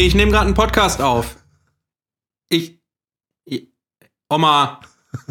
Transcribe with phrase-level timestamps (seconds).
[0.00, 1.36] Nee, ich nehme gerade einen Podcast auf.
[2.48, 2.80] Ich.
[3.44, 3.68] ich
[4.30, 4.80] Oma.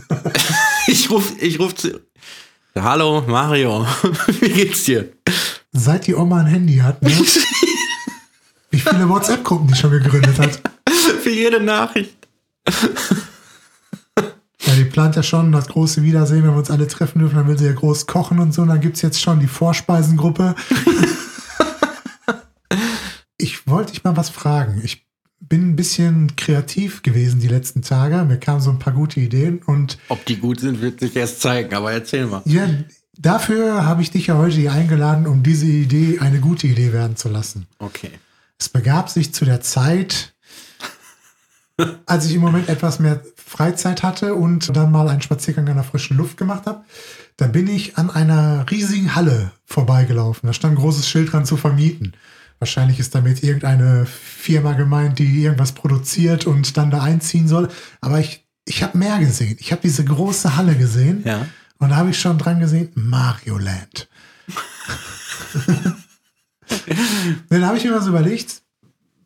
[0.87, 1.99] ich ruf, ich ruf zu.
[2.75, 3.87] Hallo, Mario.
[4.39, 5.11] Wie geht's dir?
[5.71, 7.09] Seit die Oma ein Handy hat, ne?
[8.69, 10.61] Wie viele WhatsApp-Gruppen die schon gegründet hat.
[11.23, 12.27] Für jede Nachricht.
[14.15, 17.47] Ja, die plant ja schon das große Wiedersehen, wenn wir uns alle treffen dürfen, dann
[17.47, 18.61] will sie ja groß kochen und so.
[18.61, 20.53] Und dann gibt's jetzt schon die Vorspeisengruppe.
[23.39, 24.81] Ich wollte dich mal was fragen.
[24.83, 25.05] Ich
[25.39, 28.23] bin ein bisschen kreativ gewesen die letzten Tage.
[28.25, 31.41] Mir kamen so ein paar gute Ideen und Ob die gut sind, wird sich erst
[31.41, 32.41] zeigen, aber erzähl mal.
[32.45, 32.67] ja,
[33.17, 37.15] dafür habe ich dich ja heute hier eingeladen, um diese Idee eine gute Idee werden
[37.15, 37.67] zu lassen.
[37.79, 38.11] Okay.
[38.59, 40.33] Es begab sich zu der Zeit,
[42.05, 45.85] als ich im Moment etwas mehr Freizeit hatte und dann mal einen Spaziergang an der
[45.85, 46.83] frischen Luft gemacht habe.
[47.37, 50.47] Da bin ich an einer riesigen Halle vorbeigelaufen.
[50.47, 52.13] Da stand ein großes Schild dran zu vermieten.
[52.59, 57.69] Wahrscheinlich ist damit irgendeine Firma gemeint, die irgendwas produziert und dann da einziehen soll.
[58.01, 59.57] Aber ich, ich habe mehr gesehen.
[59.59, 61.23] Ich habe diese große Halle gesehen.
[61.25, 61.47] Ja.
[61.79, 64.09] Und da habe ich schon dran gesehen, Mario Land.
[67.49, 68.61] Dann habe ich mir so überlegt,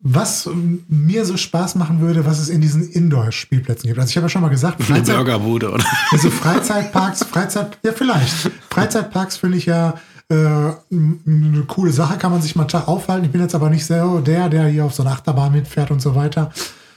[0.05, 0.49] was
[0.87, 3.99] mir so Spaß machen würde, was es in diesen Indoor-Spielplätzen gibt.
[3.99, 5.85] Also ich habe ja schon mal gesagt, Freizeit, Burgerbude, oder?
[6.11, 8.51] also Freizeitparks, Freizeit, ja vielleicht.
[8.69, 9.95] Freizeitparks finde ich ja
[10.29, 13.25] äh, eine coole Sache, kann man sich mal aufhalten.
[13.25, 16.01] Ich bin jetzt aber nicht so der, der hier auf so einer Achterbahn mitfährt und
[16.01, 16.51] so weiter.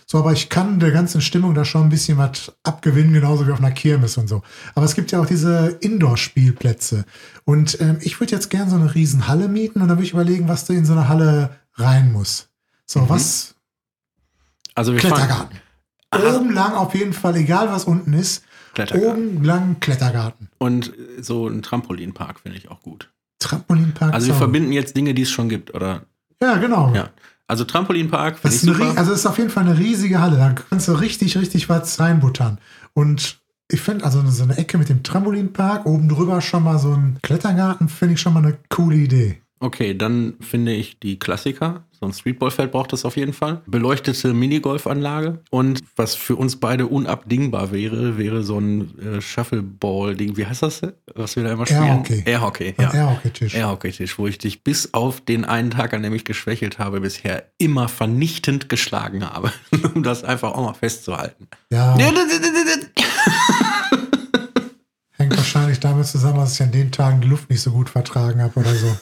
[0.08, 3.50] So, aber ich kann der ganzen Stimmung da schon ein bisschen was abgewinnen, genauso wie
[3.50, 4.42] auf einer Kirmes und so.
[4.76, 7.04] Aber es gibt ja auch diese Indoor-Spielplätze.
[7.44, 10.12] Und ähm, ich würde jetzt gern so eine riesen Halle mieten und dann würde ich
[10.12, 12.48] überlegen, was da in so eine Halle rein muss.
[12.86, 13.56] So, was
[14.76, 15.00] Also wir.
[15.00, 15.58] Klettergarten.
[16.14, 18.44] Oben lang auf jeden Fall, egal was unten ist.
[18.74, 19.10] Klettergarten.
[19.10, 20.50] Oben lang Klettergarten.
[20.58, 23.10] Und so ein Trampolinpark finde ich auch gut.
[23.38, 24.14] Trampolinpark.
[24.14, 24.38] Also wir Zaun.
[24.38, 26.02] verbinden jetzt Dinge, die es schon gibt, oder?
[26.42, 26.94] Ja, genau.
[26.94, 27.10] Ja.
[27.48, 30.36] Also Trampolinpark Das ist eine, also es ist auf jeden Fall eine riesige Halle.
[30.36, 32.58] Da kannst du richtig, richtig was reinbuttern.
[32.92, 33.38] Und
[33.70, 37.18] ich finde, also so eine Ecke mit dem Trampolinpark, oben drüber schon mal so ein
[37.22, 39.42] Klettergarten, finde ich schon mal eine coole Idee.
[39.58, 41.84] Okay, dann finde ich die Klassiker.
[41.98, 43.62] So ein Streetballfeld braucht es auf jeden Fall.
[43.66, 45.40] Beleuchtete Minigolfanlage.
[45.48, 50.36] Und was für uns beide unabdingbar wäre, wäre so ein äh, Shuffleball-Ding.
[50.36, 50.82] Wie heißt das?
[51.14, 51.84] Was wir da immer spielen?
[51.84, 52.22] Airhockey.
[52.26, 52.92] Airhockey, ja.
[52.92, 53.54] Airhockey-Tisch.
[53.54, 57.46] Airhockey-Tisch, wo ich dich bis auf den einen Tag, an dem ich geschwächelt habe, bisher
[57.56, 59.50] immer vernichtend geschlagen habe.
[59.94, 61.48] um das einfach auch mal festzuhalten.
[61.70, 61.96] Ja,
[65.12, 68.42] hängt wahrscheinlich damit zusammen, dass ich an den Tagen die Luft nicht so gut vertragen
[68.42, 68.94] habe oder so.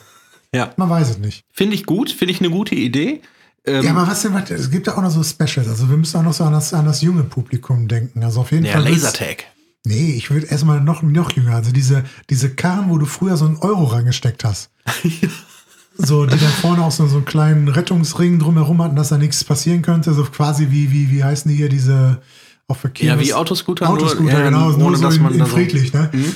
[0.55, 0.73] Ja.
[0.77, 1.43] Man weiß es nicht.
[1.51, 3.21] Finde ich gut, finde ich eine gute Idee.
[3.65, 5.67] Ähm, Ja, aber was denn, was, es gibt ja auch noch so Specials.
[5.67, 8.23] Also wir müssen auch noch so an das, an das junge Publikum denken.
[8.23, 8.87] Also auf jeden ja, Fall.
[8.89, 9.45] Lasertag.
[9.87, 11.55] Nee, ich würde erstmal noch, noch jünger.
[11.55, 14.69] Also diese, diese Karren, wo du früher so einen Euro reingesteckt hast.
[15.97, 19.45] So, die dann vorne auch so, so einen kleinen Rettungsring drumherum hatten, dass da nichts
[19.45, 20.13] passieren könnte.
[20.13, 22.21] So quasi wie, wie, wie heißen die hier, diese
[22.67, 24.67] auf der Ja, wie Autoscooter, nur- Autoscooter, ja, genau.
[24.67, 26.09] ohne, Nur so dass in, man in da so- friedlich, ne?
[26.11, 26.35] Mhm.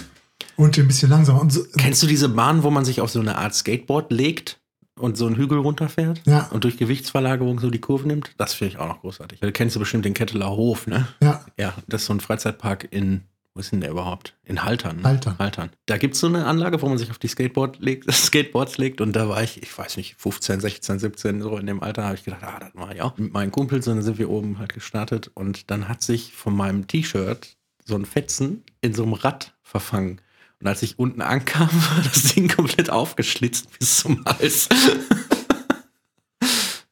[0.59, 1.39] Und ein bisschen langsamer.
[1.41, 4.59] Und so, Kennst du diese Bahn, wo man sich auf so eine Art Skateboard legt
[4.97, 6.47] und so einen Hügel runterfährt Ja.
[6.51, 8.31] und durch Gewichtsverlagerung so die Kurve nimmt?
[8.37, 9.39] Das finde ich auch noch großartig.
[9.39, 11.07] Da kennst du bestimmt den Ketteler Hof, ne?
[11.23, 13.21] ja, Ja, das ist so ein Freizeitpark in,
[13.53, 14.35] wo ist denn der überhaupt?
[14.43, 14.97] In Haltern.
[14.97, 15.03] Ne?
[15.05, 15.37] Haltern.
[15.39, 15.69] Haltern.
[15.85, 18.99] Da gibt es so eine Anlage, wo man sich auf die Skateboard legt, Skateboards legt
[18.99, 22.15] und da war ich, ich weiß nicht, 15, 16, 17, so in dem Alter, habe
[22.15, 23.17] ich gedacht, ah, das mache ich auch.
[23.17, 26.53] Mit meinen Kumpels und dann sind wir oben halt gestartet und dann hat sich von
[26.53, 27.55] meinem T-Shirt
[27.85, 30.19] so ein Fetzen in so einem Rad verfangen.
[30.61, 34.67] Und als ich unten ankam, war das Ding komplett aufgeschlitzt bis zum Hals.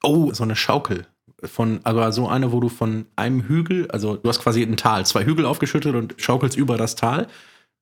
[0.04, 1.06] oh, so eine Schaukel.
[1.44, 5.06] Von, also so eine, wo du von einem Hügel, also du hast quasi ein Tal,
[5.06, 7.28] zwei Hügel aufgeschüttet und schaukelst über das Tal.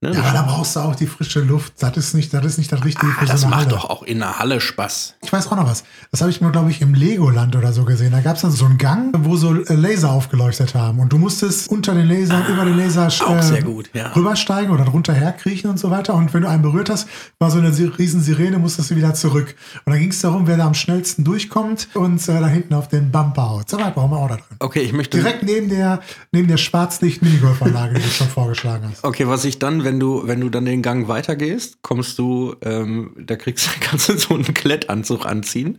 [0.01, 0.11] Ne?
[0.13, 1.73] ja, aber da brauchst du auch die frische Luft.
[1.79, 3.75] Das ist nicht das, ist nicht das Richtige ah, für das so eine macht Halle.
[3.75, 5.15] doch auch in der Halle Spaß.
[5.23, 5.85] Ich weiß auch noch was.
[6.11, 8.11] Das habe ich mal, glaube ich, im Legoland oder so gesehen.
[8.11, 10.99] Da gab es dann so einen Gang, wo so äh, Laser aufgeleuchtet haben.
[10.99, 14.11] Und du musstest unter den Lasern, über den Laser auch äh, sehr gut, ja.
[14.13, 16.13] rübersteigen oder drunter herkriechen und so weiter.
[16.13, 17.07] Und wenn du einen berührt hast,
[17.39, 19.55] war so eine riesen Sirene, musstest du wieder zurück.
[19.85, 22.89] Und dann ging es darum, wer da am schnellsten durchkommt und äh, da hinten auf
[22.89, 23.69] den Bumper haut.
[23.69, 24.57] So weit brauchen wir auch da drin.
[24.59, 25.17] Okay, ich möchte.
[25.17, 26.01] Direkt neben der,
[26.33, 29.03] neben der Schwarzlicht-Minigolfanlage, die du schon vorgeschlagen hast.
[29.05, 33.15] Okay, was ich dann, wenn du, wenn du dann den Gang weitergehst, kommst du, ähm,
[33.17, 35.77] da kriegst du, kannst du so einen Klettanzug anziehen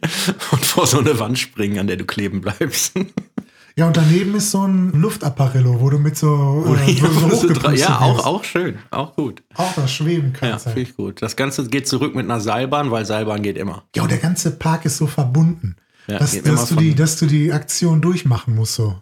[0.52, 2.94] und vor so eine Wand springen, an der du kleben bleibst.
[3.78, 7.78] Ja, und daneben ist so ein Luftapparello, wo du mit so, äh, so, so hochgepustet
[7.78, 9.42] ja, auch, auch schön, auch gut.
[9.54, 10.64] Auch das Schweben Ja, kannst.
[10.64, 11.20] finde ich gut.
[11.20, 13.84] Das Ganze geht zurück mit einer Seilbahn, weil Seilbahn geht immer.
[13.94, 15.76] Ja, und der ganze Park ist so verbunden,
[16.06, 18.76] Ja, dass, dass, du die, dass du die Aktion durchmachen musst.
[18.76, 18.96] So.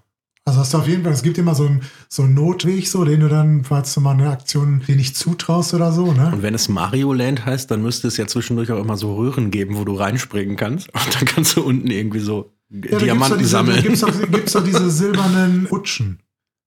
[0.46, 1.80] Also hast du auf jeden Fall, es gibt immer so einen,
[2.10, 5.72] so einen Notweg, so, den du dann, falls du mal eine Aktion dir nicht zutraust
[5.72, 6.32] oder so, ne?
[6.34, 9.50] Und wenn es Mario Land heißt, dann müsste es ja zwischendurch auch immer so Röhren
[9.50, 10.92] geben, wo du reinspringen kannst.
[10.92, 13.82] Und dann kannst du unten irgendwie so Ja, Diamanten da sammeln.
[13.82, 16.18] gibt's doch, diese- gibt's doch diese silbernen Rutschen.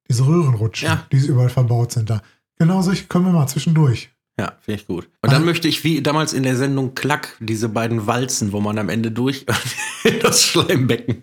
[0.10, 1.06] Diese Röhrenrutschen, Ja.
[1.12, 2.24] die überall verbaut sind da.
[2.58, 4.10] Genau solche können wir mal zwischendurch.
[4.40, 5.08] Ja, finde ich gut.
[5.22, 5.46] Und dann Ah.
[5.46, 9.12] möchte ich, wie damals in der Sendung Klack, diese beiden Walzen, wo man am Ende
[9.12, 9.46] durch
[10.24, 11.18] das Schleimbecken.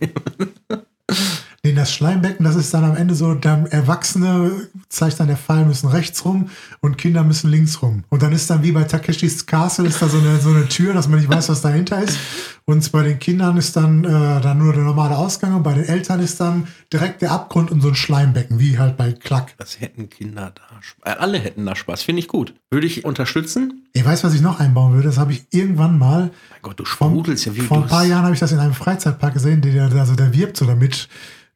[1.64, 5.64] Nee, das Schleimbecken, das ist dann am Ende so, dann Erwachsene, zeigt dann der Pfeil,
[5.64, 6.50] müssen rechts rum
[6.81, 8.05] und Kinder müssen links rum.
[8.11, 10.93] Und dann ist dann wie bei Takeshis Castle, ist da so eine, so eine Tür,
[10.93, 12.19] dass man nicht weiß, was dahinter ist.
[12.66, 14.08] Und bei den Kindern ist dann, äh,
[14.43, 17.81] dann nur der normale Ausgang und bei den Eltern ist dann direkt der Abgrund und
[17.81, 19.55] so ein Schleimbecken, wie halt bei Klack.
[19.56, 20.62] Das hätten Kinder da.
[20.84, 22.02] Sp- Äh, alle hätten da Spaß.
[22.02, 22.52] Finde ich gut.
[22.70, 23.87] Würde ich unterstützen?
[23.94, 26.84] Ich weiß, was ich noch einbauen würde, das habe ich irgendwann mal Mein Gott, du
[26.84, 29.62] Vor, sprudelst ja wie vor ein paar Jahren habe ich das in einem Freizeitpark gesehen,
[29.62, 31.08] der, also der wirbt so damit,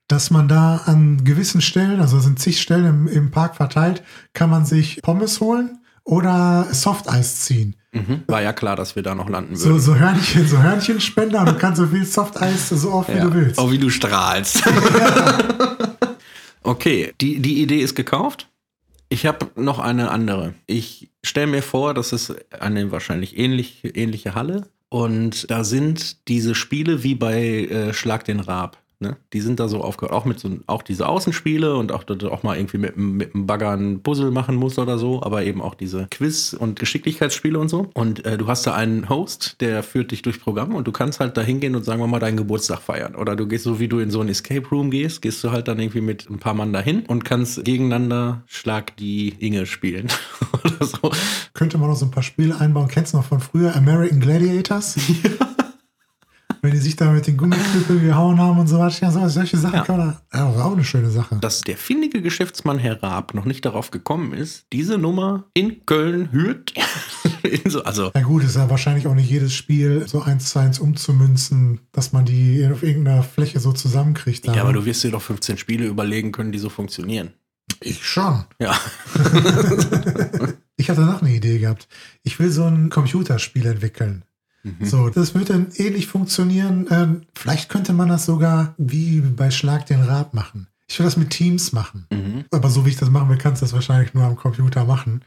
[0.09, 4.03] dass man da an gewissen Stellen, also es sind zig Stellen im, im Park verteilt,
[4.33, 7.77] kann man sich Pommes holen oder Softeis ziehen.
[7.93, 8.23] Mhm.
[8.27, 9.81] War ja klar, dass wir da noch landen So, würden.
[9.81, 13.25] so Hörnchen, so Hörnchenspender du kannst so viel Softeis so oft wie ja.
[13.25, 13.59] du willst.
[13.59, 14.63] Auch wie du strahlst.
[16.63, 18.49] okay, die, die Idee ist gekauft.
[19.11, 20.55] Ich habe noch eine andere.
[20.67, 24.69] Ich stelle mir vor, das ist eine wahrscheinlich ähnlich, ähnliche Halle.
[24.91, 28.79] Und da sind diese Spiele wie bei äh, Schlag den Raab.
[29.01, 29.17] Ne?
[29.33, 30.13] Die sind da so aufgehört.
[30.13, 33.33] Auch mit so auch diese Außenspiele und auch, dass du auch mal irgendwie mit, mit
[33.33, 37.57] einem Bagger ein Puzzle machen musst oder so, aber eben auch diese Quiz- und Geschicklichkeitsspiele
[37.59, 37.91] und so.
[37.95, 41.21] Und äh, du hast da einen Host, der führt dich durch Programm und du kannst
[41.21, 43.15] halt da hingehen und sagen wir mal deinen Geburtstag feiern.
[43.15, 45.69] Oder du gehst so, wie du in so ein Escape Room gehst, gehst du halt
[45.69, 50.09] dann irgendwie mit ein paar Mann dahin und kannst gegeneinander Schlag die Inge spielen.
[50.65, 51.13] oder so.
[51.55, 52.89] Könnte man noch so ein paar Spiele einbauen.
[52.89, 54.97] Kennst du noch von früher American Gladiators?
[56.63, 58.97] Wenn die sich da mit den Gummiknüppeln gehauen haben und so weiter.
[59.03, 59.85] Ja, so, solche Sachen Ja.
[59.85, 60.17] kann man.
[60.33, 61.37] Ja, auch eine schöne Sache.
[61.41, 66.33] dass der findige Geschäftsmann Herr Raab noch nicht darauf gekommen ist, diese Nummer in Köln
[66.33, 66.75] hürt.
[67.67, 70.79] so, also, Ja gut, ist ja wahrscheinlich auch nicht jedes Spiel so eins zu eins
[70.79, 74.47] umzumünzen, dass man die auf irgendeiner Fläche so zusammenkriegt.
[74.47, 77.31] ja, aber du wirst dir doch 15 Spiele überlegen können, die so funktionieren.
[77.81, 78.45] Ich schon.
[78.61, 78.77] Ja.
[80.81, 81.89] Ich hatte noch eine Idee gehabt.
[82.23, 84.25] Ich will so ein Computerspiel entwickeln.
[84.63, 84.85] Mhm.
[84.85, 86.87] So, das würde dann ähnlich funktionieren.
[86.91, 90.69] Ähm, vielleicht könnte man das sogar wie bei Schlag den Rab machen.
[90.89, 92.07] Ich will das mit Teams machen.
[92.11, 92.45] Mhm.
[92.51, 95.23] Aber so wie ich das machen will, kannst du das wahrscheinlich nur am Computer machen,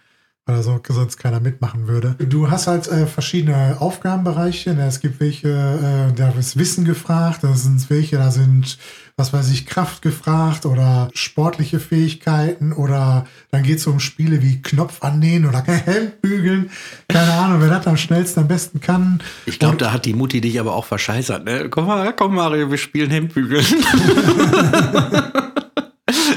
[0.46, 2.16] weil da so, sonst keiner mitmachen würde.
[2.18, 4.74] Du hast halt äh, verschiedene Aufgabenbereiche.
[4.74, 4.88] Ne?
[4.88, 8.78] Es gibt welche, äh, da ist Wissen gefragt, da sind welche, da sind,
[9.22, 14.64] was weiß ich, Kraft gefragt oder sportliche Fähigkeiten oder dann geht es um Spiele wie
[14.64, 16.72] Knopf annähen oder Hemd bügeln.
[17.08, 19.22] Keine Ahnung, wer das am schnellsten am besten kann.
[19.46, 21.46] Ich glaube, da hat die Mutti dich aber auch verscheißert.
[21.46, 21.70] Ne?
[21.70, 23.64] Komm mal, komm Mario, wir spielen Hemdbügeln.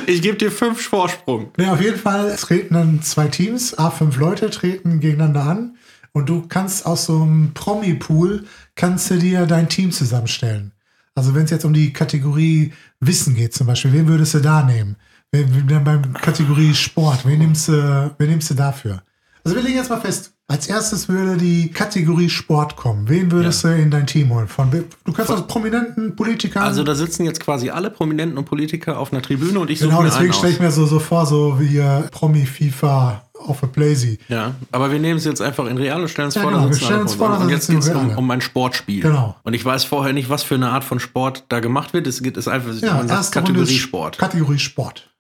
[0.07, 1.53] ich gebe dir fünf Vorsprung.
[1.57, 5.79] Ne, auf jeden Fall treten dann zwei Teams, A5 Leute treten gegeneinander an
[6.13, 8.45] und du kannst aus so einem Promi-Pool
[8.75, 10.74] kannst du dir dein Team zusammenstellen.
[11.15, 14.63] Also wenn es jetzt um die Kategorie Wissen geht zum Beispiel, wen würdest du da
[14.63, 14.97] nehmen?
[15.31, 19.03] Wen, wen, beim Kategorie Sport, wen nimmst, du, wen nimmst du dafür?
[19.45, 23.09] Also wir legen jetzt mal fest, als erstes würde die Kategorie Sport kommen.
[23.09, 24.49] Wen würdest du in dein Team holen?
[24.49, 26.65] Von, du kannst aus prominenten Politikern...
[26.65, 29.91] Also da sitzen jetzt quasi alle Prominenten und Politiker auf einer Tribüne und ich suche
[29.91, 31.81] genau, deswegen stelle ich mir so, so vor, so wie
[32.11, 34.19] Promi-FIFA auf a Playsee.
[34.29, 36.69] Ja, aber wir nehmen es jetzt einfach in real und stellen es Ja, vor, genau,
[36.69, 39.03] wir stellen vor, Und jetzt geht es um, um ein Sportspiel.
[39.03, 39.37] Genau.
[39.43, 42.07] Und ich weiß vorher nicht, was für eine Art von Sport da gemacht wird.
[42.07, 44.19] Es geht es einfach Ja, man sagt Kategorie Sport.
[44.19, 45.11] Kategorie Sport.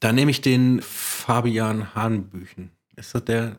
[0.00, 2.70] Da nehme ich den Fabian Hahnbüchen.
[2.96, 3.58] Ist das der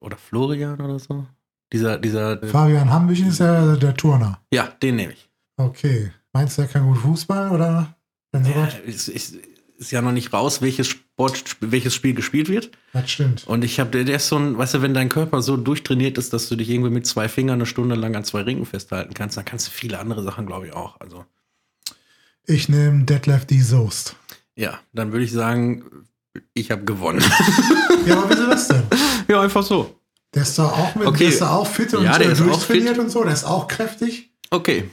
[0.00, 1.26] oder Florian oder so?
[1.72, 2.38] Dieser, dieser.
[2.46, 4.40] Fabian Hambüchen ist ja der Turner.
[4.52, 5.28] ja, den nehme ich.
[5.56, 6.12] Okay.
[6.32, 7.96] Meinst du, er kann gut Fußball oder?
[8.32, 9.36] Ja, ist, ist,
[9.78, 12.70] ist ja noch nicht raus, welches Sport, welches Spiel gespielt wird.
[12.92, 13.46] Das stimmt.
[13.46, 16.32] Und ich habe, der, ist so ein, weißt du, wenn dein Körper so durchtrainiert ist,
[16.32, 19.36] dass du dich irgendwie mit zwei Fingern eine Stunde lang an zwei Ringen festhalten kannst,
[19.36, 21.00] dann kannst du viele andere Sachen, glaube ich, auch.
[21.00, 21.24] Also,
[22.46, 23.60] Ich nehme Detlef D.
[23.60, 24.16] Soest.
[24.54, 25.84] ja, dann würde ich sagen,
[26.52, 27.22] ich habe gewonnen.
[28.06, 28.82] Ja, aber wieso das denn?
[29.28, 29.98] ja, einfach so.
[30.34, 31.18] Der ist doch auch, mit, Okay.
[31.20, 32.98] der ist doch auch fit und Ja, der äh, ist auch durchtrainiert fit.
[32.98, 33.22] und so.
[33.24, 34.30] Der ist auch kräftig.
[34.50, 34.90] Okay.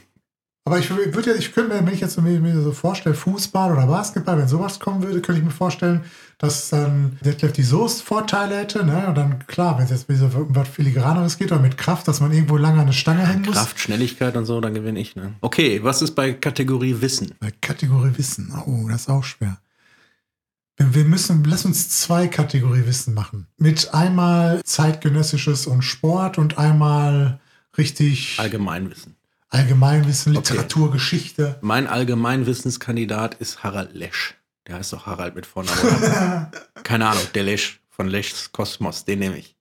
[0.63, 3.15] Aber ich würde ja, ich könnte mir, wenn ich jetzt so mir, mir so vorstelle,
[3.15, 6.03] Fußball oder Basketball, wenn sowas kommen würde, könnte ich mir vorstellen,
[6.37, 8.85] dass dann Detlef die Soest Vorteile hätte.
[8.85, 9.07] Ne?
[9.07, 12.19] Und dann, klar, wenn es jetzt so um was Filigraneres geht oder mit Kraft, dass
[12.19, 13.55] man irgendwo lange an eine Stange hängen muss.
[13.55, 15.15] Kraft, Schnelligkeit und so, dann gewinne ich.
[15.15, 15.33] Ne?
[15.41, 17.33] Okay, was ist bei Kategorie Wissen?
[17.39, 18.53] Bei Kategorie Wissen.
[18.67, 19.57] Oh, das ist auch schwer.
[20.77, 23.47] Wir wir müssen, lass uns zwei Kategorie Wissen machen.
[23.57, 27.39] Mit einmal zeitgenössisches und Sport und einmal
[27.77, 29.15] richtig Allgemeinwissen.
[29.51, 30.53] Allgemeinwissen, Okay.
[30.53, 31.59] Literatur, Geschichte.
[31.61, 34.35] Mein Allgemeinwissenskandidat ist Harald Lesch.
[34.67, 36.47] Der heißt doch Harald mit Vornamen.
[36.83, 39.57] Keine Ahnung, der Lesch von Leschs Kosmos, den nehme ich.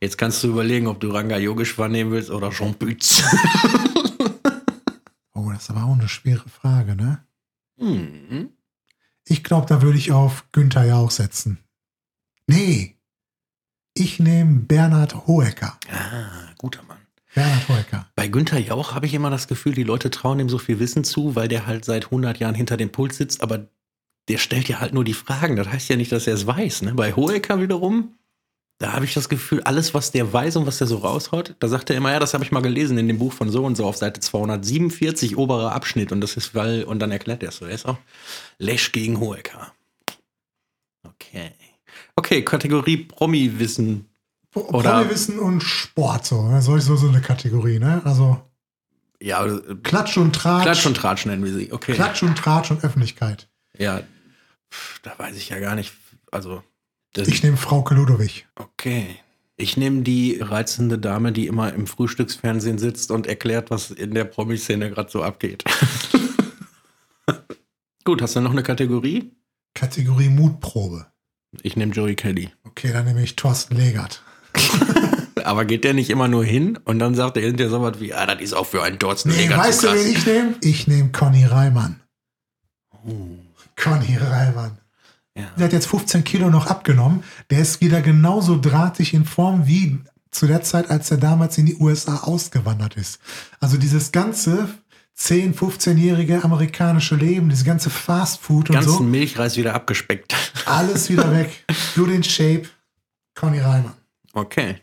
[0.00, 3.22] Jetzt kannst du überlegen, ob du Ranga Yogeshwar nehmen willst oder Jean Bütz.
[5.36, 7.24] Oh, das ist aber auch eine schwere Frage, ne?
[7.78, 8.50] hm.
[9.26, 11.58] Ich glaube, da würde ich auf Günther Jauch setzen.
[12.46, 12.96] Nee.
[13.94, 15.76] Ich nehme Bernhard Hoeker.
[15.90, 16.93] Ah, guter Mann.
[17.34, 18.06] Bernhard Hoeker.
[18.14, 21.04] Bei Günther Jauch habe ich immer das Gefühl, die Leute trauen ihm so viel Wissen
[21.04, 23.66] zu, weil der halt seit 100 Jahren hinter dem Pult sitzt, aber
[24.28, 25.56] der stellt ja halt nur die Fragen.
[25.56, 26.82] Das heißt ja nicht, dass er es weiß.
[26.82, 26.94] Ne?
[26.94, 28.14] Bei Hoeker wiederum,
[28.78, 31.68] da habe ich das Gefühl, alles, was der weiß und was der so raushaut, da
[31.68, 33.76] sagt er immer, ja, das habe ich mal gelesen in dem Buch von so und
[33.76, 36.12] so auf Seite 247, oberer Abschnitt.
[36.12, 37.66] Und das ist, weil, und dann erklärt er es so.
[37.66, 37.98] Er ist auch
[38.58, 39.72] Lesch gegen Hoeker.
[41.04, 41.52] Okay.
[42.16, 44.08] Okay, Kategorie Promi-Wissen.
[44.54, 46.48] Promi-Wissen und Sport, so.
[46.48, 46.62] ne?
[46.62, 48.00] So ist so, so eine Kategorie, ne?
[48.04, 48.40] Also
[49.20, 50.62] Ja, äh, Klatsch und Tratsch.
[50.62, 51.72] Klatsch und Tratsch nennen wir sie.
[51.72, 51.94] Okay.
[51.94, 53.48] Klatsch und Tratsch und Öffentlichkeit.
[53.76, 54.00] Ja,
[55.02, 55.92] da weiß ich ja gar nicht.
[56.30, 56.62] Also,
[57.12, 58.46] das, Ich nehme Frauke Ludowig.
[58.56, 59.16] okay.
[59.56, 64.24] Ich nehme die reizende Dame, die immer im Frühstücksfernsehen sitzt und erklärt, was in der
[64.24, 65.62] Promi-Szene gerade so abgeht.
[68.04, 69.30] Gut, hast du noch eine Kategorie?
[69.74, 71.06] Kategorie Mutprobe.
[71.62, 72.50] Ich nehme Joey Kelly.
[72.64, 74.24] Okay, dann nehme ich Thorsten Legert.
[75.44, 78.14] Aber geht der nicht immer nur hin und dann sagt er hinterher so was wie,
[78.14, 80.54] ah, das ist auch für einen Thorsten Nee, weißt du, wen ich nehme?
[80.62, 82.00] Ich nehme Conny Reimann.
[83.06, 83.10] Oh,
[83.76, 84.78] Conny Reimann.
[85.36, 85.44] ja.
[85.58, 87.24] Der hat jetzt 15 Kilo noch abgenommen.
[87.50, 89.98] Der ist wieder genauso drahtig in Form wie
[90.30, 93.20] zu der Zeit, als er damals in die USA ausgewandert ist.
[93.60, 94.68] Also dieses ganze
[95.18, 100.34] 10-, 15-jährige amerikanische Leben, dieses ganze Fast Food und Ganzen so, Milchreis wieder abgespeckt.
[100.64, 101.64] alles wieder weg.
[101.96, 102.62] Nur den Shape.
[103.34, 103.92] Conny Reimann.
[104.34, 104.76] Okay.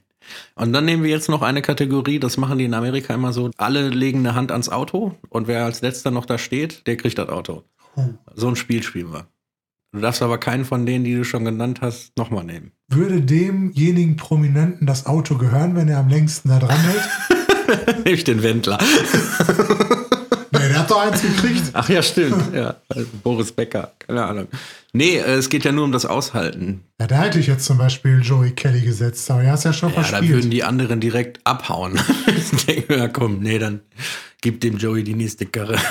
[0.55, 3.51] Und dann nehmen wir jetzt noch eine Kategorie, das machen die in Amerika immer so.
[3.57, 7.17] Alle legen eine Hand ans Auto und wer als letzter noch da steht, der kriegt
[7.17, 7.63] das Auto.
[8.33, 9.27] So ein Spiel spielen wir.
[9.93, 12.71] Du darfst aber keinen von denen, die du schon genannt hast, nochmal nehmen.
[12.87, 17.09] Würde demjenigen Prominenten das Auto gehören, wenn er am längsten da dran hält?
[18.03, 18.79] Ich den Wendler.
[21.73, 22.53] Ach ja, stimmt.
[22.53, 24.47] Ja, also Boris Becker, keine Ahnung.
[24.93, 26.83] Nee, äh, es geht ja nur um das Aushalten.
[26.99, 29.89] Ja, da hätte ich jetzt zum Beispiel Joey Kelly gesetzt, aber er ist ja schon
[29.89, 30.33] Ja, da verspielt.
[30.33, 31.99] würden die anderen direkt abhauen.
[32.27, 33.81] ich denke, ja komm, nee, dann
[34.41, 35.77] gib dem Joey die nächste Karre.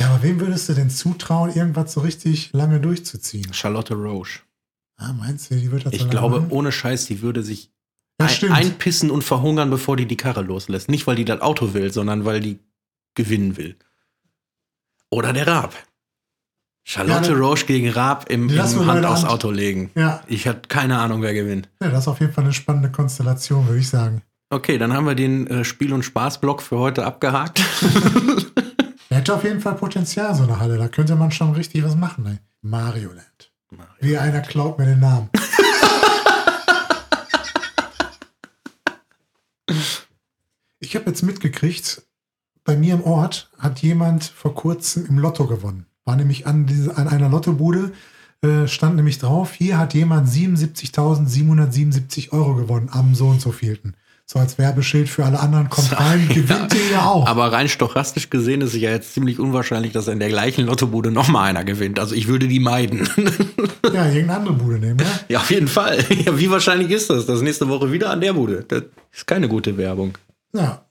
[0.00, 3.52] Ja, aber wem würdest du denn zutrauen, irgendwas so richtig lange durchzuziehen?
[3.52, 4.40] Charlotte Roche.
[4.96, 6.50] Ah, meinst du, die wird das so Ich lange glaube, machen?
[6.50, 7.70] ohne Scheiß, die würde sich
[8.20, 10.88] ja, ein, einpissen und verhungern, bevor die die Karre loslässt.
[10.88, 12.58] Nicht, weil die das Auto will, sondern weil die
[13.14, 13.76] gewinnen will.
[15.14, 15.72] Oder der Raab.
[16.82, 19.30] Charlotte Ja, Roche gegen Raab im, im Hand aufs Hand.
[19.32, 19.92] Auto legen.
[19.94, 20.20] ja.
[20.26, 21.68] Ich hatte keine Ahnung, wer gewinnt.
[21.80, 24.22] ja, das ist auf jeden Fall eine spannende Konstellation, würde ich sagen.
[24.50, 27.62] Okay, dann haben wir den äh, Spiel- und Spaßblock für heute abgehakt.
[29.10, 30.76] Er hätte auf jeden Fall Potenzial, so eine Halle.
[30.76, 32.26] Da könnte man schon richtig was machen.
[32.26, 32.38] Ey.
[32.62, 33.52] Mario Land.
[34.00, 35.30] Wie einer klaut mir den Namen.
[40.80, 42.02] ich habe jetzt mitgekriegt,
[42.64, 45.86] bei mir im Ort hat jemand vor kurzem im Lotto gewonnen.
[46.04, 47.92] War nämlich an, diese, an einer Lottobude,
[48.42, 53.94] äh, stand nämlich drauf, hier hat jemand 77.777 Euro gewonnen am so und so vielten.
[54.26, 57.26] So als Werbeschild für alle anderen, kommt rein, gewinnt ihr ja auch.
[57.26, 61.10] Aber rein stochastisch gesehen ist es ja jetzt ziemlich unwahrscheinlich, dass in der gleichen Lottobude
[61.10, 61.98] nochmal einer gewinnt.
[61.98, 63.08] Also ich würde die meiden.
[63.92, 65.06] Ja, irgendeine andere Bude nehmen, ja?
[65.28, 66.02] ja, auf jeden Fall.
[66.24, 68.64] Ja, wie wahrscheinlich ist das, dass nächste Woche wieder an der Bude?
[68.66, 70.16] Das ist keine gute Werbung.
[70.52, 70.83] Ja.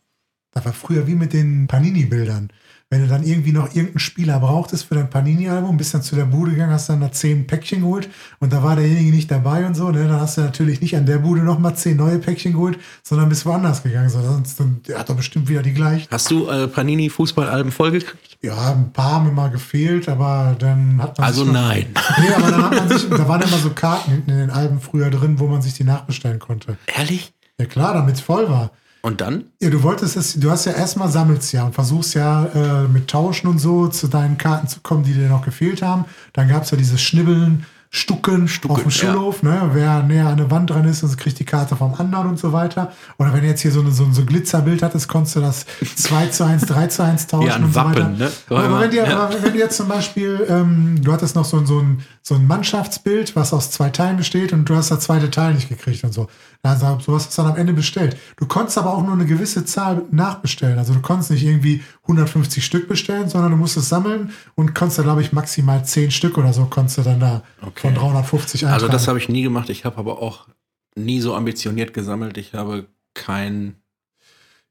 [0.53, 2.49] Das war früher wie mit den Panini-Bildern.
[2.89, 6.25] Wenn du dann irgendwie noch irgendeinen Spieler brauchtest für dein Panini-Album, bist dann zu der
[6.25, 8.07] Bude gegangen, hast dann da zehn Päckchen geholt
[8.39, 10.07] und da war derjenige nicht dabei und so, ne?
[10.07, 13.47] Dann hast du natürlich nicht an der Bude nochmal zehn neue Päckchen geholt, sondern bist
[13.47, 14.09] woanders gegangen.
[14.09, 16.07] So, sonst, dann, der hat doch bestimmt wieder die gleichen.
[16.11, 18.37] Hast du äh, Panini-Fußballalben vollgekriegt?
[18.43, 21.87] Ja, ein paar haben mir mal gefehlt, aber dann hat man Also sich noch- nein.
[22.21, 24.79] Nee, aber dann hat man sich, da waren immer so Karten hinten in den Alben
[24.79, 26.77] früher drin, wo man sich die nachbestellen konnte.
[26.95, 27.33] Ehrlich?
[27.59, 28.69] Ja klar, damit es voll war.
[29.05, 29.43] Und dann?
[29.61, 33.09] Ja, du wolltest es, du hast ja erstmal sammelst ja und versuchst ja äh, mit
[33.09, 36.05] Tauschen und so zu deinen Karten zu kommen, die dir noch gefehlt haben.
[36.31, 38.91] Dann gab es ja dieses Schnibbeln, Stucken, auf dem ja.
[38.91, 39.69] Schulhof, ne?
[39.73, 42.51] wer näher an der Wand dran ist, und kriegt die Karte vom anderen und so
[42.51, 42.91] weiter.
[43.19, 45.41] Oder wenn du jetzt hier so, eine, so, ein- so ein Glitzerbild hattest, konntest du
[45.41, 48.01] das 2 zu 1, 3 zu 1 tauschen Ja, ein und so weiter.
[48.01, 48.31] Wappen, ne?
[48.49, 49.25] Aber wenn, dir, Ja.
[49.27, 52.33] aber wenn du jetzt zum Beispiel, ähm, du hattest noch so, ein- so, ein, so
[52.33, 56.03] ein Mannschaftsbild, was aus zwei Teilen besteht und du hast das zweite Teil nicht gekriegt
[56.03, 56.27] und so.
[56.65, 58.17] Also sowas hast du dann am Ende bestellt.
[58.37, 60.79] Du konntest aber auch nur eine gewisse Zahl nachbestellen.
[60.79, 65.03] Also du konntest nicht irgendwie 150 Stück bestellen, sondern du musstest sammeln und konntest da,
[65.03, 67.82] glaube ich, maximal 10 Stück oder so konntest du dann da Okay.
[67.83, 69.07] Von 350 Also das eintragen.
[69.09, 69.69] habe ich nie gemacht.
[69.69, 70.47] Ich habe aber auch
[70.95, 72.37] nie so ambitioniert gesammelt.
[72.37, 73.75] Ich habe kein.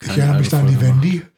[0.00, 1.02] ich keine erinnere mich da an die gemacht.
[1.02, 1.22] Wendy.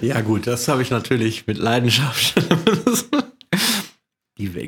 [0.00, 2.34] Ja gut, das habe ich natürlich mit Leidenschaft.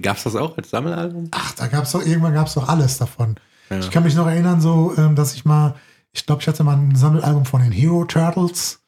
[0.03, 1.29] Gab es das auch als Sammelalbum?
[1.33, 3.37] Ach, da gab es doch, irgendwann gab es doch alles davon.
[3.71, 3.79] Ja.
[3.81, 5.75] Ich kann mich noch erinnern, so, ähm, dass ich mal,
[6.13, 8.84] ich glaube, ich hatte mal ein Sammelalbum von den Hero Turtles.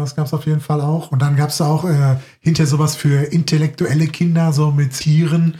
[0.00, 1.12] Das gab es auf jeden Fall auch.
[1.12, 5.56] Und dann gab es auch äh, hinterher sowas für intellektuelle Kinder, so mit Tieren,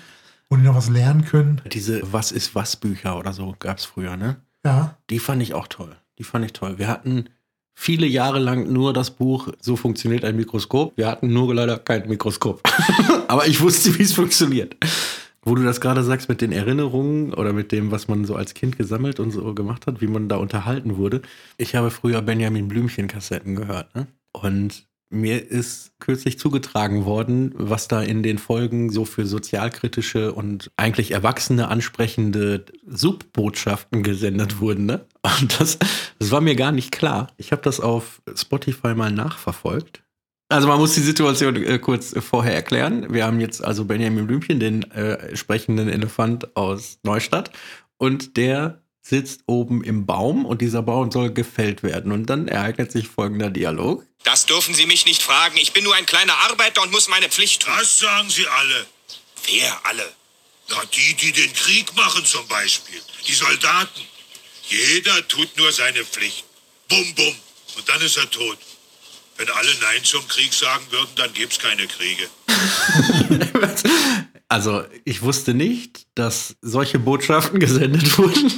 [0.50, 1.60] wo die noch was lernen können.
[1.72, 4.36] Diese Was ist was Bücher oder so gab es früher, ne?
[4.64, 4.96] Ja.
[5.10, 5.94] Die fand ich auch toll.
[6.18, 6.78] Die fand ich toll.
[6.78, 7.28] Wir hatten
[7.74, 10.96] viele Jahre lang nur das Buch So funktioniert ein Mikroskop.
[10.96, 12.60] Wir hatten nur leider kein Mikroskop.
[13.28, 14.76] Aber ich wusste, wie es funktioniert.
[15.42, 18.54] Wo du das gerade sagst mit den Erinnerungen oder mit dem, was man so als
[18.54, 21.20] Kind gesammelt und so gemacht hat, wie man da unterhalten wurde.
[21.58, 23.94] Ich habe früher Benjamin Blümchen-Kassetten gehört.
[23.94, 24.06] Ne?
[24.34, 30.70] Und mir ist kürzlich zugetragen worden, was da in den Folgen so für sozialkritische und
[30.76, 34.86] eigentlich Erwachsene ansprechende Subbotschaften gesendet wurden.
[34.86, 35.06] Ne?
[35.22, 35.78] Und das,
[36.18, 37.28] das war mir gar nicht klar.
[37.36, 40.02] Ich habe das auf Spotify mal nachverfolgt.
[40.48, 43.12] Also man muss die Situation äh, kurz vorher erklären.
[43.12, 47.50] Wir haben jetzt also Benjamin Blümchen, den äh, sprechenden Elefant aus Neustadt.
[47.96, 52.10] Und der sitzt oben im Baum und dieser Baum soll gefällt werden.
[52.10, 54.04] Und dann ereignet sich folgender Dialog.
[54.24, 55.56] Das dürfen Sie mich nicht fragen.
[55.58, 57.72] Ich bin nur ein kleiner Arbeiter und muss meine Pflicht tun.
[57.76, 58.86] Das sagen Sie alle.
[59.46, 60.10] Wer alle?
[60.70, 62.98] Na, die, die den Krieg machen zum Beispiel.
[63.28, 64.00] Die Soldaten.
[64.68, 66.44] Jeder tut nur seine Pflicht.
[66.88, 67.34] Bum, bum.
[67.76, 68.56] Und dann ist er tot.
[69.36, 72.28] Wenn alle Nein zum Krieg sagen würden, dann gäbe es keine Kriege.
[74.48, 78.50] also, ich wusste nicht, dass solche Botschaften gesendet wurden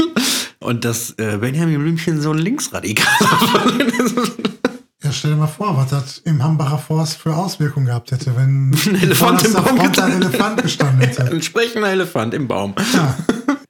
[0.66, 3.08] und dass äh, Benjamin Blümchen so ein Linksradikaler
[5.04, 8.75] Ja, stell dir mal vor, was das im Hambacher Forst für Auswirkungen gehabt hätte, wenn
[8.87, 11.25] ein Elefant im Baum ein Elefant gestanden hätte.
[11.30, 12.75] Ein sprechender Elefant im Baum.
[12.92, 13.16] Ja.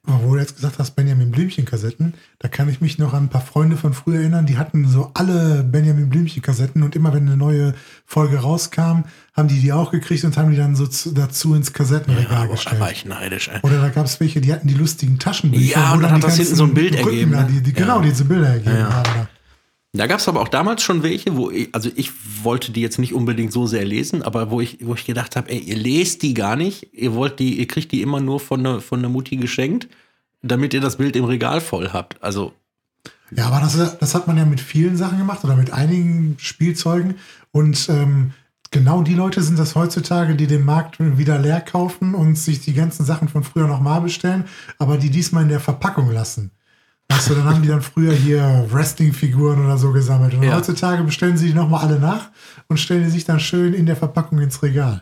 [0.07, 3.29] Aber wo du jetzt gesagt hast, Benjamin Blümchen-Kassetten, da kann ich mich noch an ein
[3.29, 7.37] paar Freunde von früher erinnern, die hatten so alle Benjamin Blümchen-Kassetten und immer wenn eine
[7.37, 7.75] neue
[8.09, 11.73] Folge rauskam, haben die die auch gekriegt und haben die dann so zu, dazu ins
[11.73, 12.77] Kassettenregal ja, gestellt.
[12.77, 13.49] Da war ich neidisch.
[13.49, 13.59] Ey.
[13.63, 15.77] Oder da gab es welche, die hatten die lustigen Taschenbücher.
[15.77, 17.31] Ja, und dann hat das hinten so ein Bild Rücken ergeben.
[17.33, 17.75] Da, die, die, ja.
[17.75, 18.93] Genau, diese Bilder ergeben ja.
[18.93, 19.09] haben.
[19.13, 19.27] Da.
[19.91, 22.11] Da gab es aber auch damals schon welche, wo ich, also ich
[22.43, 25.49] wollte die jetzt nicht unbedingt so sehr lesen, aber wo ich, wo ich gedacht habe,
[25.49, 28.63] ey, ihr lest die gar nicht, ihr wollt die, ihr kriegt die immer nur von
[28.63, 29.89] der, von der Mutti geschenkt,
[30.41, 32.23] damit ihr das Bild im Regal voll habt.
[32.23, 32.53] Also.
[33.31, 37.15] Ja, aber das, das hat man ja mit vielen Sachen gemacht oder mit einigen Spielzeugen.
[37.51, 38.31] Und ähm,
[38.71, 42.73] genau die Leute sind das heutzutage, die den Markt wieder leer kaufen und sich die
[42.73, 44.45] ganzen Sachen von früher nochmal bestellen,
[44.79, 46.51] aber die diesmal in der Verpackung lassen.
[47.09, 50.33] Weißt du, dann haben die dann früher hier Wrestling-Figuren oder so gesammelt.
[50.33, 50.55] Und Ja.
[50.55, 52.29] heutzutage bestellen sie die nochmal alle nach
[52.67, 55.01] und stellen die sich dann schön in der Verpackung ins Regal.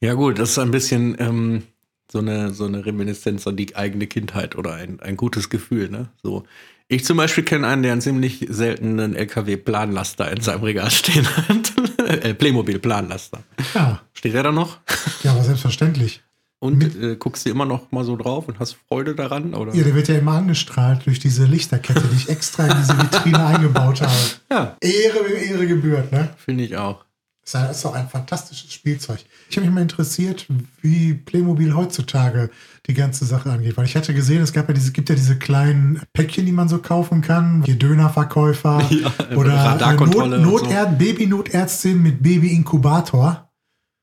[0.00, 1.62] Ja, gut, das ist ein bisschen ähm,
[2.10, 6.08] so, eine, so eine Reminiszenz an die eigene Kindheit oder ein, ein gutes Gefühl, ne?
[6.22, 6.44] So.
[6.92, 11.72] Ich zum Beispiel kenne einen, der einen ziemlich seltenen LKW-Planlaster in seinem Regal stehen hat.
[12.06, 13.42] äh, Playmobil-Planlaster.
[13.74, 14.78] Ja, Steht der da noch?
[15.22, 16.22] ja, aber selbstverständlich.
[16.58, 19.54] Und äh, guckst du immer noch mal so drauf und hast Freude daran?
[19.54, 19.74] Oder?
[19.74, 23.46] Ja, der wird ja immer angestrahlt durch diese Lichterkette, die ich extra in diese Vitrine
[23.46, 24.12] eingebaut habe.
[24.52, 26.28] Ja, Ehre, Ehre gebührt, ne?
[26.36, 27.06] finde ich auch.
[27.54, 29.18] Das ist auch ein fantastisches Spielzeug.
[29.48, 30.46] Ich habe mich mal interessiert,
[30.80, 32.50] wie Playmobil heutzutage
[32.86, 33.76] die ganze Sache angeht.
[33.76, 36.68] Weil ich hatte gesehen, es gab ja diese, gibt ja diese kleinen Päckchen, die man
[36.68, 37.62] so kaufen kann.
[37.64, 40.66] Hier Dönerverkäufer Ja, oder äh, Radarkontrolle und Not, so.
[40.66, 43.50] Notär, Babynotärztin mit Babyinkubator.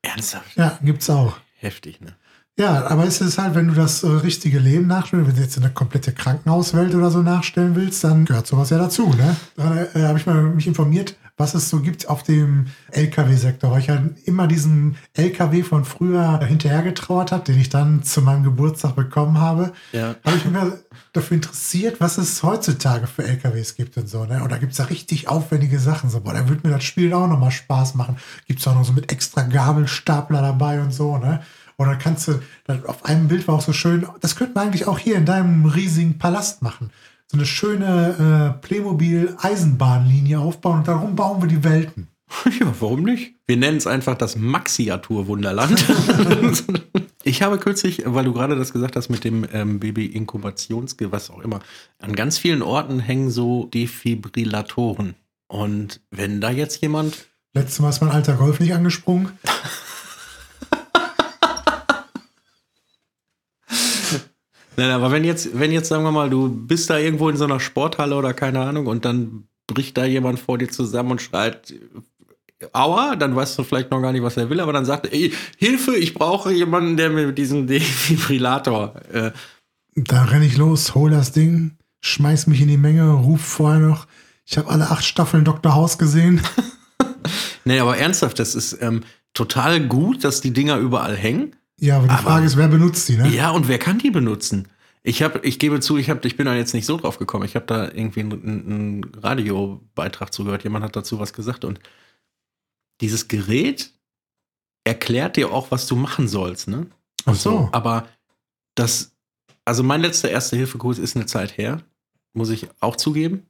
[0.02, 0.56] Ernsthaft?
[0.56, 1.36] Ja, gibt's auch.
[1.58, 2.14] Heftig, ne?
[2.58, 5.48] Ja, aber es ist halt, wenn du das äh, richtige Leben nachstellen willst, wenn du
[5.48, 9.14] jetzt eine komplette Krankenhauswelt oder so nachstellen willst, dann gehört sowas ja dazu.
[9.16, 9.34] Ne?
[9.56, 13.80] Da äh, habe ich mal mich informiert, was es so gibt auf dem LKW-Sektor, weil
[13.80, 18.94] ich halt immer diesen LKW von früher hinterhergetrauert habe, den ich dann zu meinem Geburtstag
[18.94, 19.72] bekommen habe.
[19.92, 20.14] Ja.
[20.24, 20.62] Habe ich mich
[21.12, 24.24] dafür interessiert, was es heutzutage für LKWs gibt und so.
[24.26, 24.42] Ne?
[24.42, 26.10] Und da gibt es ja richtig aufwendige Sachen.
[26.10, 28.16] So, boah, da würde mir das Spiel auch nochmal Spaß machen.
[28.46, 31.16] Gibt es auch noch so mit extra Gabelstapler dabei und so.
[31.16, 31.40] Ne?
[31.78, 32.38] Oder kannst du,
[32.86, 35.64] auf einem Bild war auch so schön, das könnte man eigentlich auch hier in deinem
[35.64, 36.90] riesigen Palast machen.
[37.30, 42.08] So eine schöne äh, Playmobil-Eisenbahnlinie aufbauen und darum bauen wir die Welten.
[42.58, 43.34] Ja, warum nicht?
[43.46, 45.84] Wir nennen es einfach das Maxiatur-Wunderland.
[47.22, 51.40] ich habe kürzlich, weil du gerade das gesagt hast mit dem ähm, Baby-Inkubationsge, was auch
[51.40, 51.60] immer,
[52.00, 55.14] an ganz vielen Orten hängen so Defibrillatoren.
[55.46, 59.30] Und wenn da jetzt jemand Letztes Mal ist mein alter Golf nicht angesprungen.
[64.80, 67.44] Nein, aber wenn jetzt, wenn jetzt, sagen wir mal, du bist da irgendwo in so
[67.44, 71.74] einer Sporthalle oder keine Ahnung und dann bricht da jemand vor dir zusammen und schreit,
[72.72, 75.12] Aua, dann weißt du vielleicht noch gar nicht, was er will, aber dann sagt er,
[75.12, 78.94] "Ey, Hilfe, ich brauche jemanden, der mir diesen Defibrillator.
[79.12, 79.32] Äh,
[79.96, 84.06] Da renne ich los, hol das Ding, schmeiß mich in die Menge, ruf vorher noch.
[84.46, 85.74] Ich habe alle acht Staffeln Dr.
[85.74, 86.40] House gesehen.
[87.66, 89.02] nee, aber ernsthaft, das ist ähm,
[89.34, 91.54] total gut, dass die Dinger überall hängen.
[91.80, 93.28] Ja, aber die Aber- Frage ist, wer benutzt die, ne?
[93.28, 94.68] Ja, und wer kann die benutzen?
[95.02, 97.46] Ich habe, ich gebe zu, ich habe, ich bin da jetzt nicht so drauf gekommen.
[97.46, 100.62] Ich habe da irgendwie einen, einen Radiobeitrag zugehört.
[100.62, 101.80] Jemand hat dazu was gesagt und
[103.00, 103.92] dieses Gerät
[104.84, 106.86] erklärt dir auch, was du machen sollst, ne?
[107.24, 107.70] Ach so.
[107.72, 108.08] Aber
[108.74, 109.12] das,
[109.64, 111.82] also mein letzter Erste-Hilfe-Kurs ist eine Zeit her,
[112.34, 113.46] muss ich auch zugeben.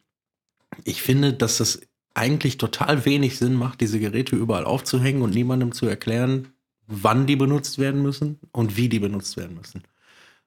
[0.85, 1.81] Ich finde, dass das
[2.15, 6.49] eigentlich total wenig Sinn macht, diese Geräte überall aufzuhängen und niemandem zu erklären,
[6.91, 9.85] wann die benutzt werden müssen und wie die benutzt werden müssen.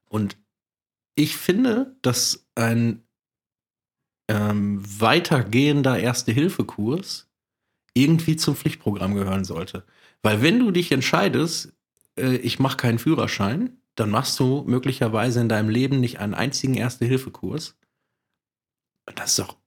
[0.10, 0.38] Und
[1.16, 3.04] ich finde, dass ein
[4.28, 7.30] ähm, weitergehender Erste-Hilfe-Kurs
[7.94, 9.86] irgendwie zum Pflichtprogramm gehören sollte.
[10.22, 11.74] Weil wenn du dich entscheidest,
[12.18, 16.74] äh, ich mache keinen Führerschein, dann machst du möglicherweise in deinem Leben nicht einen einzigen
[16.74, 17.78] Erste-Hilfe-Kurs.
[19.16, 19.58] Das ist doch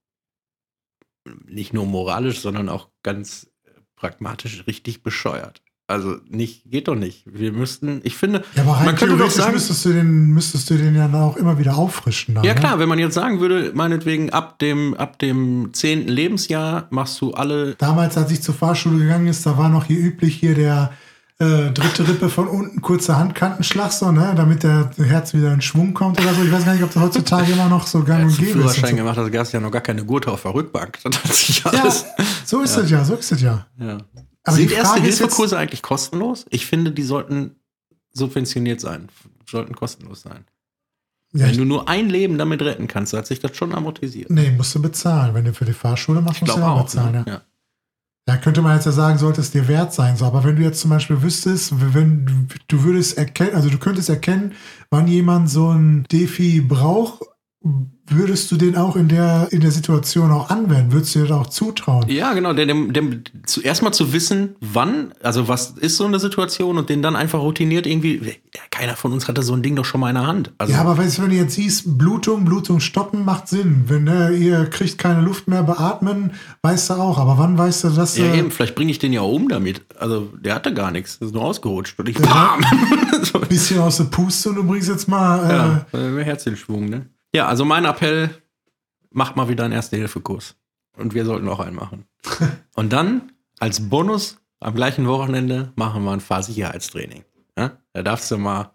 [1.46, 3.50] nicht nur moralisch, sondern auch ganz
[3.94, 5.62] pragmatisch richtig bescheuert.
[5.88, 7.22] Also nicht, geht doch nicht.
[7.26, 10.68] Wir müssten, ich finde, Ja, aber rein man könnte doch sagen, müsstest, du den, müsstest
[10.68, 12.34] du den ja auch immer wieder auffrischen.
[12.34, 12.60] Dann, ja ne?
[12.60, 16.08] klar, wenn man jetzt sagen würde, meinetwegen ab dem, ab dem 10.
[16.08, 19.98] Lebensjahr machst du alle Damals, als ich zur Fahrschule gegangen ist, da war noch hier
[20.00, 20.90] üblich hier der
[21.38, 25.94] äh, dritte Rippe von unten, kurzer Handkantenschlag, so, ne, damit der Herz wieder in Schwung
[25.94, 26.42] kommt oder so.
[26.42, 28.56] Ich weiß gar nicht, ob das heutzutage immer noch so gang Als und gäbe ist.
[28.56, 28.96] Führerschein so.
[28.96, 30.98] gemacht hast, gab es ja noch gar keine Gurte auf der Rückbank.
[31.04, 32.06] Das hat sich Ja, alles.
[32.44, 33.66] so ist es ja, so ist es ja.
[33.78, 33.98] Ja.
[34.46, 36.46] Aber Sind jetzt- Erste-Hilfe-Kurse eigentlich kostenlos?
[36.50, 37.56] Ich finde, die sollten
[38.12, 39.08] subventioniert sein,
[39.50, 40.44] sollten kostenlos sein.
[41.34, 44.30] ja Wenn du nur ein Leben damit retten kannst, hat sich das schon amortisiert.
[44.30, 45.34] nee, musst du bezahlen.
[45.34, 46.82] Wenn du für die Fahrschule machst, musst du auch.
[46.82, 47.12] bezahlen.
[47.12, 47.24] ne?
[47.26, 47.32] Ja.
[47.34, 47.42] Ja.
[48.28, 50.16] Ja, könnte man jetzt ja sagen, sollte es dir wert sein.
[50.16, 54.08] So, aber wenn du jetzt zum Beispiel wüsstest, wenn du würdest erkennen, also du könntest
[54.08, 54.54] erkennen,
[54.90, 57.22] wann jemand so ein Defi braucht,
[58.08, 60.92] würdest du den auch in der, in der Situation auch anwenden?
[60.92, 62.08] Würdest du dir das auch zutrauen?
[62.08, 62.52] Ja, genau.
[62.52, 67.02] Dem, dem, zuerst mal zu wissen, wann, also was ist so eine Situation und den
[67.02, 68.20] dann einfach routiniert irgendwie.
[68.54, 70.52] Ja, keiner von uns hatte so ein Ding doch schon mal in der Hand.
[70.58, 73.84] Also, Ja, aber weißt du, wenn du jetzt siehst, Blutung, Blutung stoppen macht Sinn.
[73.86, 77.18] Wenn ne, ihr kriegt keine Luft mehr beatmen, weißt du auch.
[77.18, 79.48] Aber wann weißt du, dass ja, äh, eben, vielleicht bringe ich den ja auch um
[79.48, 79.82] damit.
[79.98, 81.18] Also, der hatte gar nichts.
[81.18, 81.98] Das ist nur ausgerutscht.
[81.98, 82.60] Und ich, bam!
[83.22, 85.84] so, ein bisschen aus der Puste und du bringst jetzt mal.
[85.92, 87.06] Äh, ja, äh, Herzensschwung, ne?
[87.34, 88.30] Ja, also mein Appell,
[89.10, 90.56] macht mal wieder einen Erste-Hilfe-Kurs.
[90.96, 92.06] Und wir sollten auch einen machen.
[92.74, 97.24] Und dann, als Bonus, am gleichen Wochenende, machen wir ein Fahrsicherheitstraining.
[97.58, 97.78] Ja?
[97.92, 98.72] Da darfst du mal,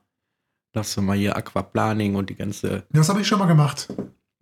[0.74, 2.84] darfst du mal hier Aquaplaning und die ganze.
[2.92, 3.88] Das habe ich schon mal gemacht.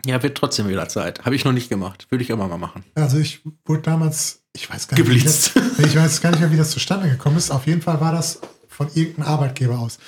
[0.06, 1.26] Ja, wird trotzdem wieder Zeit.
[1.26, 2.08] Habe ich noch nicht gemacht.
[2.10, 2.86] Würde ich immer mal machen.
[2.96, 5.56] Also ich wurde damals, ich weiß gar nicht, wie Geblitzt.
[5.56, 7.52] das, ich weiß gar nicht mehr, wie das zustande gekommen ist.
[7.52, 10.00] Auf jeden Fall war das von irgendeinem Arbeitgeber aus.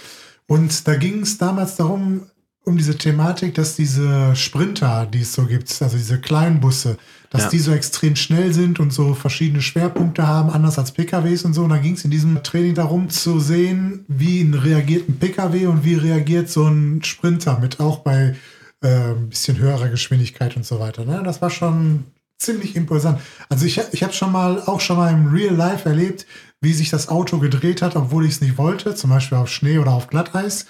[0.48, 2.30] Und da ging es damals darum,
[2.64, 6.98] um diese Thematik, dass diese Sprinter, die es so gibt, also diese kleinen Busse,
[7.32, 7.50] dass Ja.
[7.50, 11.64] die so extrem schnell sind und so verschiedene Schwerpunkte haben, anders als PKWs und so.
[11.64, 15.68] Und da ging es in diesem Training darum zu sehen, wie ein reagiert ein PKW
[15.68, 18.36] und wie reagiert so ein Sprinter mit auch bei
[18.84, 21.06] äh, ein bisschen höherer Geschwindigkeit und so weiter.
[21.06, 21.22] Ne?
[21.24, 22.04] Das war schon
[22.38, 23.20] ziemlich imposant.
[23.50, 26.26] Also ich, ich habe schon mal auch schon mal im Real Life erlebt,
[26.60, 29.78] wie sich das Auto gedreht hat, obwohl ich es nicht wollte, zum Beispiel auf Schnee
[29.78, 30.66] oder auf Glatteis.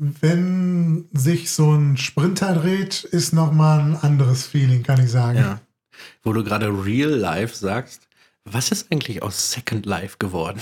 [0.00, 5.38] Wenn sich so ein Sprinter dreht, ist nochmal ein anderes Feeling, kann ich sagen.
[5.38, 5.60] Ja.
[6.22, 8.08] Wo du gerade Real Life sagst,
[8.44, 10.60] was ist eigentlich aus Second Life geworden?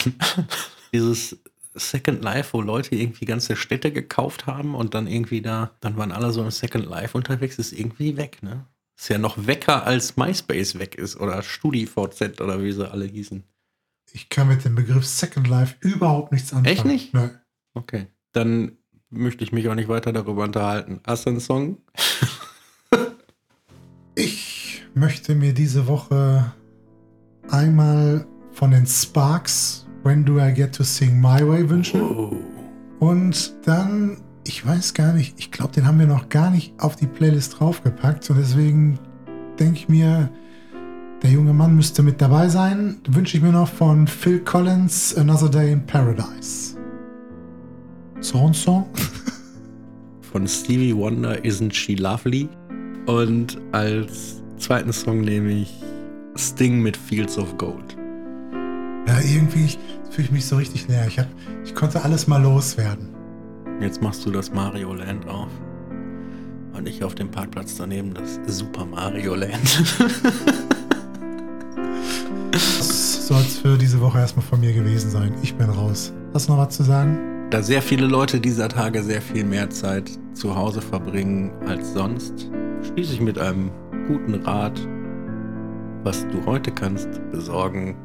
[0.94, 1.38] Dieses
[1.75, 6.12] Second Life, wo Leute irgendwie ganze Städte gekauft haben und dann irgendwie da, dann waren
[6.12, 8.64] alle so im Second Life unterwegs, ist irgendwie weg, ne?
[8.99, 13.44] Ist ja noch wecker als MySpace weg ist oder StudiVZ oder wie sie alle hießen.
[14.12, 16.75] Ich kann mit dem Begriff Second Life überhaupt nichts anfangen.
[16.75, 17.12] Echt nicht?
[17.12, 17.29] Nö.
[17.75, 18.07] Okay.
[18.33, 18.79] Dann
[19.11, 21.01] möchte ich mich auch nicht weiter darüber unterhalten.
[21.07, 21.79] Hast du einen Song?
[24.19, 26.55] Ich möchte mir diese Woche
[27.51, 32.01] einmal von den Sparks When Do I Get to Sing My Way wünschen.
[32.01, 32.35] Oh.
[32.99, 34.16] Und dann,
[34.47, 37.61] ich weiß gar nicht, ich glaube, den haben wir noch gar nicht auf die Playlist
[37.61, 38.31] draufgepackt.
[38.31, 38.99] Und deswegen
[39.59, 40.31] denke ich mir,
[41.23, 43.01] der junge Mann müsste mit dabei sein.
[43.07, 46.76] Wünsche ich mir noch von Phil Collins Another Day in Paradise.
[48.21, 48.87] So ein Song?
[50.33, 52.49] von Stevie Wonder Isn't She Lovely.
[53.07, 55.73] Und als zweiten Song nehme ich
[56.35, 57.97] Sting mit Fields of Gold.
[59.07, 59.69] Ja, irgendwie
[60.11, 61.07] fühle ich mich so richtig leer.
[61.07, 61.29] Ich, hab,
[61.65, 63.09] ich konnte alles mal loswerden.
[63.81, 65.49] Jetzt machst du das Mario Land auf.
[66.77, 69.85] Und ich auf dem Parkplatz daneben das Super Mario Land.
[72.53, 75.35] Das soll es für diese Woche erstmal von mir gewesen sein.
[75.43, 76.13] Ich bin raus.
[76.33, 77.36] Hast du noch was zu sagen?
[77.51, 82.51] Da sehr viele Leute dieser Tage sehr viel mehr Zeit zu Hause verbringen als sonst,
[82.83, 83.71] schließe ich mit einem
[84.09, 84.79] guten Rat,
[86.03, 87.97] was du heute kannst besorgen,